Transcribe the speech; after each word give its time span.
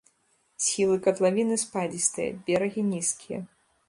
Схілы 0.67 0.95
катлавіны 1.07 1.57
спадзістыя, 1.63 2.31
берагі 2.47 2.81
нізкія. 2.87 3.39